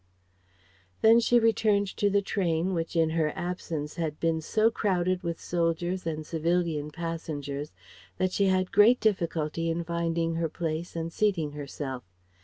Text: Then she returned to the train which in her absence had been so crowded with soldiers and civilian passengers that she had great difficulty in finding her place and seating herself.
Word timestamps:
Then 1.01 1.19
she 1.19 1.37
returned 1.39 1.95
to 1.97 2.09
the 2.09 2.23
train 2.23 2.73
which 2.73 2.95
in 2.95 3.11
her 3.11 3.31
absence 3.35 3.97
had 3.97 4.19
been 4.19 4.41
so 4.41 4.71
crowded 4.71 5.21
with 5.21 5.39
soldiers 5.39 6.07
and 6.07 6.25
civilian 6.25 6.89
passengers 6.89 7.71
that 8.17 8.31
she 8.31 8.45
had 8.47 8.71
great 8.71 8.99
difficulty 8.99 9.69
in 9.69 9.83
finding 9.83 10.37
her 10.37 10.49
place 10.49 10.95
and 10.95 11.13
seating 11.13 11.51
herself. 11.51 12.01